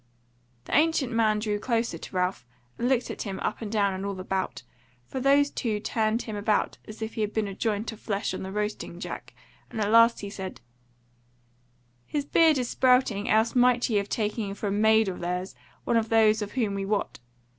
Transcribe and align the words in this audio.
The 0.65 0.75
ancient 0.75 1.11
man 1.13 1.37
drew 1.37 1.59
closer 1.59 1.99
to 1.99 2.15
Ralph 2.15 2.43
and 2.79 2.89
looked 2.89 3.11
at 3.11 3.21
him 3.21 3.39
up 3.41 3.61
and 3.61 3.71
down 3.71 3.93
and 3.93 4.03
all 4.03 4.19
about; 4.19 4.63
for 5.05 5.19
those 5.19 5.51
two 5.51 5.79
turned 5.79 6.23
him 6.23 6.35
about 6.35 6.79
as 6.87 7.03
if 7.03 7.13
he 7.13 7.21
had 7.21 7.33
been 7.33 7.47
a 7.47 7.53
joint 7.53 7.91
of 7.91 7.99
flesh 7.99 8.33
on 8.33 8.41
the 8.41 8.51
roasting 8.51 8.99
jack; 8.99 9.35
and 9.69 9.79
at 9.79 9.91
last 9.91 10.21
he 10.21 10.29
said: 10.31 10.59
"His 12.07 12.25
beard 12.25 12.57
is 12.57 12.67
sprouting, 12.67 13.29
else 13.29 13.53
might 13.53 13.87
ye 13.91 13.97
have 13.97 14.09
taken 14.09 14.43
him 14.49 14.55
for 14.55 14.69
a 14.69 14.71
maid 14.71 15.07
of 15.07 15.19
theirs, 15.19 15.53
one 15.83 15.97
of 15.97 16.09
those 16.09 16.41
of 16.41 16.53
whom 16.53 16.73
we 16.73 16.83
wot. 16.83 17.19